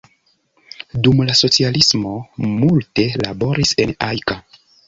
[1.07, 2.15] Dum la socialismo
[2.57, 4.43] multe laboris en Ajka.